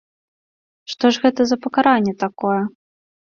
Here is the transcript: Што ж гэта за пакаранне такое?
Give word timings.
Што 0.93 1.05
ж 1.17 1.21
гэта 1.27 1.41
за 1.51 1.57
пакаранне 1.65 2.13
такое? 2.27 2.57